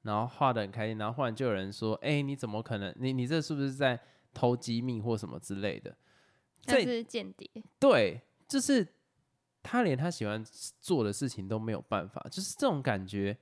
[0.03, 2.95] 然后画的很开心，然后忽然就有人说：“哎，你怎么可能？
[2.99, 3.99] 你你这是不是在
[4.35, 5.97] 偷机密或什么之类的？”
[6.61, 7.49] 这是间谍。
[7.79, 8.87] 对，就是
[9.63, 10.45] 他连他喜欢
[10.81, 13.39] 做的事情都没有办法，就是这种感觉。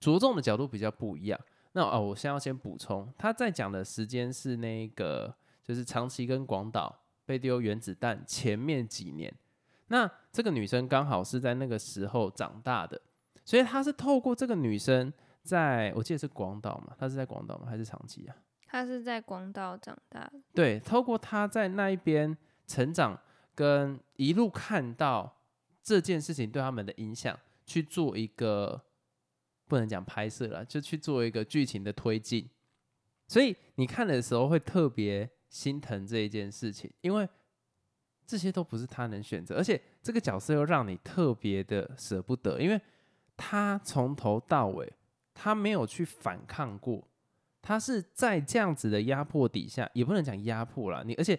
[0.00, 1.40] 着重的角度比较不一样。
[1.72, 9.34] 那哦，我先要先补充，他在讲的时间是那个，就是长崎跟广岛被丢原子弹前面几年。
[9.86, 13.00] 那这个女生刚好是在那个时候长大的，
[13.44, 17.66] 所以他是透过这个女生，在我记得是广岛嘛，她是在广岛吗？
[17.68, 18.36] 还是长崎啊？
[18.66, 20.32] 她是在广岛长大的。
[20.54, 23.20] 对，透过她在那一边成长，
[23.54, 25.42] 跟一路看到
[25.82, 28.80] 这件事情对他们的影响，去做一个
[29.66, 32.48] 不能讲拍摄了，就去做一个剧情的推进。
[33.28, 37.28] 所以你看的时候会特别心疼这一件事情，因为。
[38.26, 42.80] 这些都不是他能选择，而且这个角色又让你特别的舍不得，因为
[43.36, 44.92] 他从头到尾
[45.34, 47.06] 他没有去反抗过，
[47.60, 51.38] 他是在这样子的压迫底下，也不能讲压迫了你，而且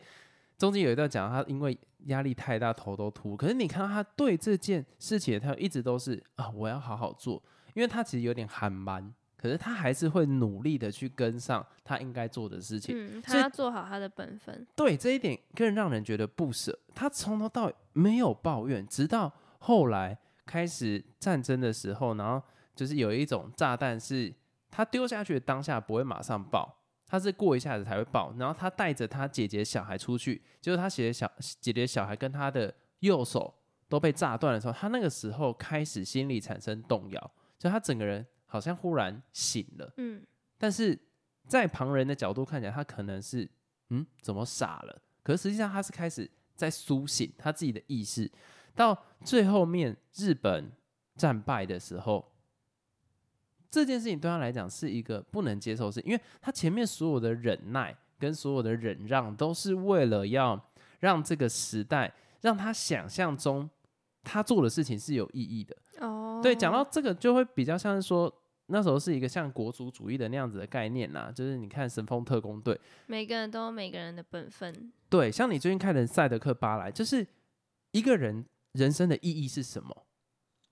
[0.58, 7.42] 中间有一段讲他因为压力太大头都秃，可是你看到他对这件事情他一直都是啊我要好好做，
[7.74, 9.14] 因为他其实有点很蛮。
[9.38, 14.66] 可是他还是会努力的去跟上他应该做的事情，嗯，他要做好他的本分。
[14.76, 16.76] 对这一点更让人觉得不舍。
[16.96, 22.42] 他从头到尾没有抱怨，直到后来开始战争的时候，然后
[22.76, 24.34] 就是有一种炸弹是
[24.70, 28.34] 他丢下去的当下不会马上爆，他是过一下子才会爆。
[28.38, 33.54] 然后他带着他姐姐小孩出去，就是他姐姐小姐姐小孩跟他的右手
[33.90, 38.26] 都被炸断的时候，他那个时候开始心里产生动摇，就他整个人。
[38.48, 40.24] 好像忽然醒了，嗯，
[40.58, 40.98] 但是
[41.46, 43.50] 在旁人的角度看起来，他可能是
[43.90, 45.02] 嗯，怎么傻了？
[45.24, 48.32] 可是实际上他是开始在苏醒他自己的意识。
[48.76, 50.72] 到最后面日本
[51.16, 52.24] 战败的时候，
[53.72, 60.60] 这件事情对他来讲是一个不能接受的事，因为他前面所有的忍耐跟所有的忍让，都是为了要
[61.00, 63.70] 让这个时代让他想象中
[64.24, 65.76] 他做的事情是有意义的。
[66.00, 68.32] 哦，对，讲到这个就会比较像是说。
[68.68, 74.92] 那时候是一个像国族主义的那样子的概念呐，就是你看神风特工队，每个人都有每个人的本分。
[75.08, 77.24] 对，像你最近看的《赛德克巴莱》，就是
[77.92, 78.44] 一个人
[78.76, 80.06] 人生的意义是什么，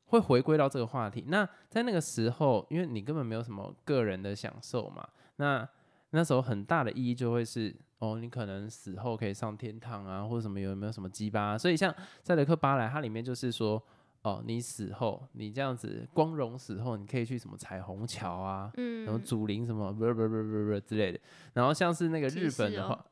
[0.05, 1.25] 会回归到这个话题。
[1.27, 5.67] 那在那个时候，因为你根本没有什么个人的享受嘛，那
[6.11, 11.57] 那时候很大的意义就会是，哦，你可能死后可以上天堂啊，或者什么有没有什么鸡巴？
[11.57, 11.91] 所以像
[12.23, 13.81] 《赛德克巴莱》，它里面就是说。
[14.23, 21.19] 哦，你死后，你这样子光荣死后，你可以去什么彩虹桥啊，嗯，然后祖灵什么不不不不不之类的，
[21.51, 23.05] 然后像是那个日本的话，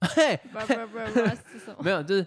[0.00, 0.40] 嘿，
[1.82, 2.26] 没有，就是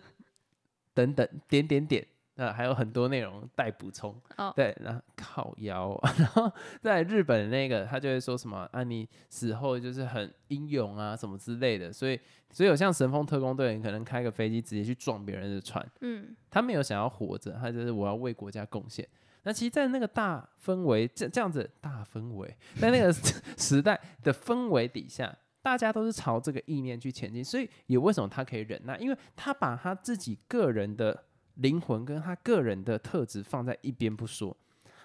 [0.99, 2.05] 等等点点点。
[2.35, 4.15] 那还有很多内容待补充，
[4.55, 6.49] 对，然后靠腰， 然后
[6.81, 12.17] 在日本那个他就会说什么啊，你死后就是很英勇啊，什么之类的，所以
[12.49, 19.05] 所以有像神风特工队，你可能开个飞机直接去撞别人的船，嗯，他没有想要活着，他就是我要为国家贡献。
[19.43, 23.11] 那其实，在那个大氛围这这样子大氛围，在那个
[23.59, 31.25] 时代的氛围底下，大家都是朝这个意念去前进，所以也为什么他可以忍耐，因为他把他自己个人的。
[31.55, 34.55] 灵魂跟他个人的特质放在一边不说，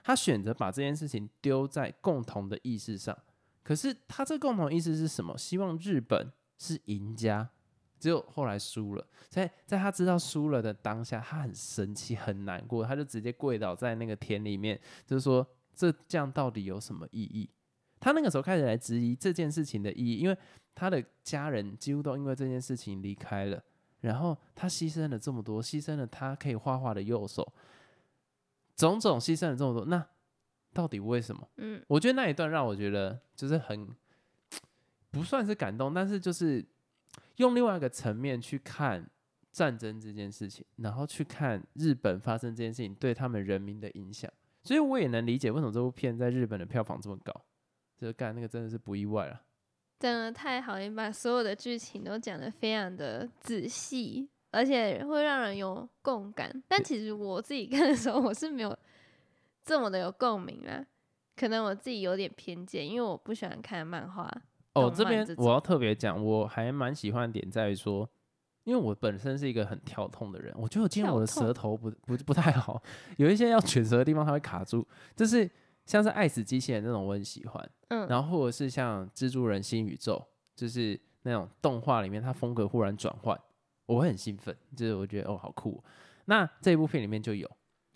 [0.04, 3.18] 他选择把这件事情丢在共同的意识上。
[3.64, 5.36] 可是他这共同意识是什么？
[5.36, 7.50] 希望日本是赢家，
[7.98, 9.04] 只有后来输了。
[9.28, 17.50] 在在他知道输了的当下，他很生气，很难过，他就直接跪倒在那个田里面，就是说这这样到底有什么意义？
[18.04, 20.36] 他那个时候开始来质疑这件事情的意义，因为
[20.74, 23.64] 他的家人几乎都因为这件事情离开了。
[24.02, 27.50] 然后他牺牲了这么多，牺牲了他可以画画的右手，
[28.76, 30.06] 种种牺牲了这么多，那
[30.74, 31.48] 到底为什么？
[31.56, 33.88] 嗯，我觉得那一段让我觉得就是很
[35.10, 36.62] 不算是感动，但是就是
[37.36, 39.08] 用另外一个层面去看
[39.50, 44.30] 战争这件事情，然后去看日本发生这件事情对他们人民的影响，
[44.62, 47.32] 所以我也能理解为什么这部片在日本的票房这么高，
[48.04, 49.40] 这个干那个真的是不意外了。
[49.98, 56.52] 真的太好，你把所有的剧情都讲得非常的仔细，而且会让人有共感。
[56.68, 58.76] 但其实我自己 看的时候，我是没有
[59.64, 60.84] 这么的有共鸣啊。
[61.34, 64.30] 可能我自己有点偏见，因为我不喜欢看漫画。
[64.74, 68.06] 哦，这边我要特别讲，我还蛮喜欢点在于说，
[68.64, 72.82] 因为我本身是一个很跳痛的人，我觉得今天我的舌头不不不太好，
[73.16, 75.50] 有一些要卷舌的地方它会卡住，就是。
[75.86, 80.24] 像是爱死机器人那种我很喜欢，嗯，然后或者是像蜘蛛人新宇宙，
[80.56, 83.38] 就是那种动画里面它风格忽然转换，
[83.86, 85.82] 我会很兴奋，就是我觉得哦好酷。
[86.26, 87.50] 那这一部片里面就有，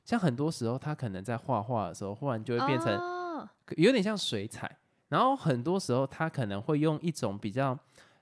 [0.05, 4.79] 像很多时候他可能在画画的时候，忽然就会变成有点像水彩，
[5.09, 7.79] 然后很多时候他可能会用一种比较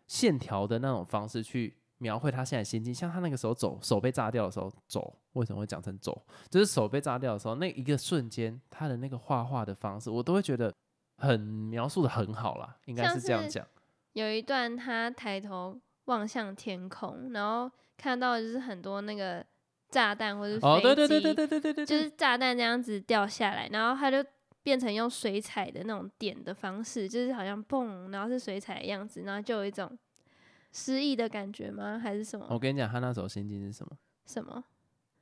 [0.06, 6.24] 线条的那种方式去描绘他现在心境，像他那个时候走手被炸掉的时候走，为什么会讲成走？
[6.50, 10.72] 就是手被炸掉的时候，那一个瞬间，他的那个画画的方式，我都会觉得
[11.16, 13.66] 很描述的很好啦，应该是这样讲。
[14.12, 19.44] 有一段他抬头望向天空，然后看到就是很多那个
[19.90, 24.26] 炸弹或者哦，对对对对对对对对，就是炸弹这样子掉下来，然后他就
[24.62, 29.90] 变成用水彩的那种点的方式，就是好像蹦，然后是水彩的样子，然后就有一种
[30.76, 31.98] 诗意的感觉吗？
[31.98, 32.46] 还是什么？
[32.50, 33.96] 我跟你讲，他那时候心境是什么？
[34.26, 34.62] 什么？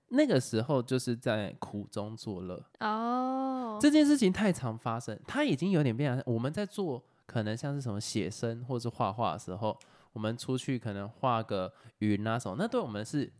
[0.08, 9.78] 那个时候就是在苦中作乐，哦，这件事情太常发生，他已经有点变成我们在做可能像是什么写生或是画画的时候，
[10.12, 13.32] 我们出去可能画个云啊什么，那对我们是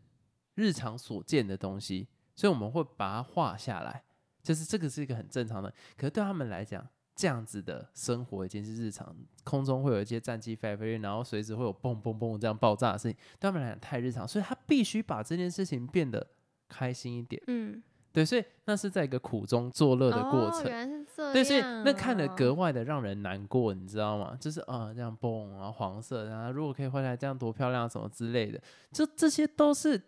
[0.54, 4.02] 日常所见的东西，所以我们会把它画下来，
[4.42, 5.72] 就是这个是一个很正常的。
[5.96, 6.84] 可是对他们来讲，
[7.14, 16.26] 这样子的生活已经是日常，空中会有一些战机飞飞，然后随时会有嘣嘣嘣这样爆炸的事情，对他们来讲太日常，所以他必须把这件事情变得
[16.68, 17.40] 开心一点。
[17.46, 20.62] 嗯，对，所以那是在一个苦中作乐的过程。
[20.62, 21.32] 哦、原来是这样、哦。
[21.32, 24.36] 对，所以那看得格外的让人难过，你知道吗？
[24.40, 28.60] 就是啊，这样嘣，然后黄色，然后如果可以回来，这样多漂亮，什么之类的，
[28.90, 30.02] 就这些都是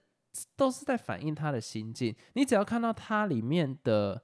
[0.56, 2.14] 都是在反映他的心境。
[2.32, 4.20] 你只要看到它里面的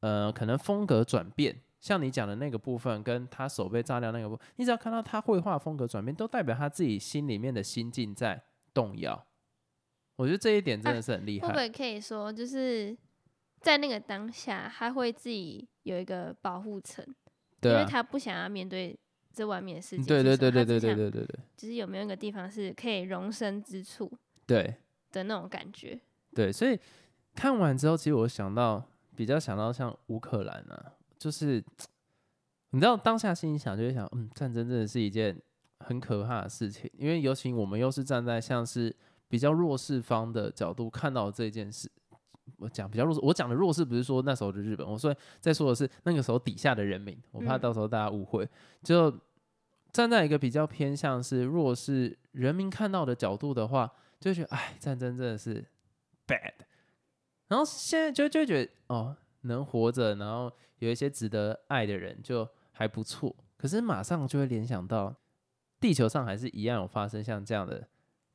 [0.00, 8.40] 呃，可能风格转变，像你讲的那个部分，跟他手被炸掉那个部分，你只要看到他绘画风格转变，都代表他自己心里面的心境在
[8.72, 9.26] 动摇。
[10.14, 11.48] 我觉得这一点真的是很厉害。
[11.48, 12.96] 会不会可以说，就是
[13.60, 17.04] 在那个当下，他会自己有一个保护层，
[17.60, 18.96] 对啊，因为他不想要面对
[19.32, 20.04] 这外面的世界。
[20.04, 24.08] 对对对对对对对，对对对就是有没有一个地方是可以容身之处
[24.46, 24.76] 对
[25.10, 26.00] 的那种感觉？
[26.32, 26.78] 对，所以
[27.34, 28.84] 看完之后，其实我想到
[29.16, 30.92] 比较想到像乌克兰啊，
[31.22, 31.64] 就是
[32.70, 35.40] 你知道当下心里想就会想，嗯，战争真的是一件
[35.78, 38.92] 很可怕的事情，因为尤其我们又是站在像是
[39.28, 41.88] 比较弱势方的角度看到这件事。
[42.56, 48.48] 我讲比较弱势，我讲的弱势不是说那时候的日本，我说在说的是那个时候底下的人民，我怕嗯到时候大家误会。
[48.82, 49.16] 就
[49.92, 55.64] 站在一个比较偏向是弱势人民看到的角度的话，就觉得哎，战争真的是
[56.26, 56.52] bad。
[57.46, 63.34] 然后现在就就觉得哦，能活着，然后有一些值得爱的人就还不错。
[63.56, 65.14] 可是马上就会联想到，
[65.78, 67.88] 地球上还是一样有发生像这样的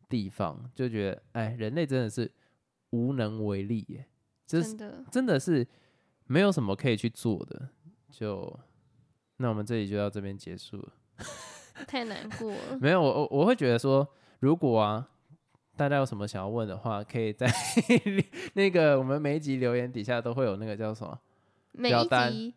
[0.07, 2.31] 地方，就觉得哎，人类真的是
[2.91, 4.05] 无能为力耶，
[4.45, 5.67] 真的，真的是
[6.25, 7.69] 没有什么可以去做的。
[8.09, 8.57] 就
[9.37, 10.93] 那我们这里就到这边结束了。
[11.87, 12.77] 太难过了。
[12.79, 14.07] 没有，我我我会觉得说，
[14.39, 15.09] 如果啊，
[15.77, 17.47] 大家有什么想要问的话，可以在
[18.55, 21.17] 那个我们每一集留言底下都会有那个叫什么？
[21.73, 22.55] 每一单集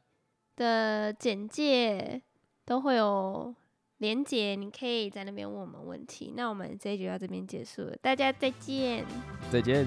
[0.57, 2.23] 的简介
[2.65, 3.55] 都会有
[3.99, 6.33] 连接，你可以在那边问我们问题。
[6.35, 9.05] 那我们这一集就到这边结束了，大家再见。
[9.51, 9.87] 再见。